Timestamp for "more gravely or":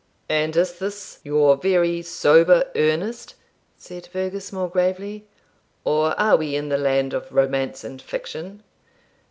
4.51-6.19